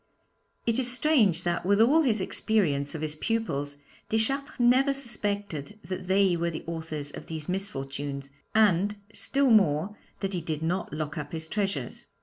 It 0.65 0.79
is 0.79 0.91
strange 0.91 1.43
that, 1.43 1.63
with 1.63 1.79
all 1.79 2.01
his 2.01 2.21
experience 2.21 2.95
of 2.95 3.01
his 3.03 3.13
pupils, 3.13 3.77
Deschartres 4.09 4.59
never 4.59 4.95
suspected 4.95 5.77
that 5.85 6.07
they 6.07 6.35
were 6.35 6.49
the 6.49 6.63
authors 6.65 7.11
of 7.11 7.27
these 7.27 7.47
misfortunes, 7.47 8.31
and, 8.55 8.95
still 9.13 9.51
more, 9.51 9.95
that 10.21 10.33
he 10.33 10.41
did 10.41 10.63
not 10.63 10.91
lock 10.91 11.19
up 11.19 11.33
his 11.33 11.47
treasures. 11.47 12.07